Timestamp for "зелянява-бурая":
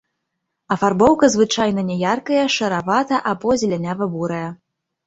3.65-4.47